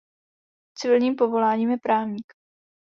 [0.77, 2.33] Civilním povoláním je právník.